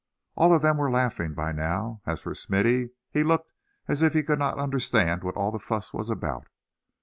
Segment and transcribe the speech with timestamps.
[0.35, 2.01] All of them were laughing by now.
[2.07, 3.53] As for Smithy, he looked
[3.87, 6.47] as if he could not understand what all the fuss was about.